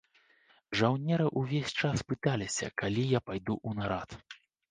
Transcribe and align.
Жаўнеры 0.79 1.27
ўвесь 1.41 1.75
час 1.81 1.97
пыталіся, 2.13 2.71
калі 2.85 3.03
я 3.17 3.23
пайду 3.31 3.53
ў 3.67 3.81
нарад. 3.81 4.09